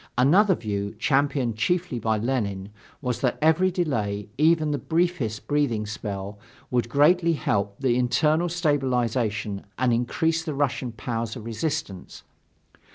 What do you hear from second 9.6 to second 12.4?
and increase the Russian powers of resistance.